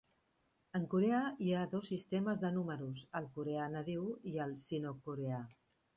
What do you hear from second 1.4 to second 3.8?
hi ha dos sistemes de números: el coreà